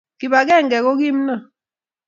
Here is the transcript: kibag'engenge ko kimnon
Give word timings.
kibag'engenge 0.19 0.77
ko 0.85 0.91
kimnon 0.99 1.39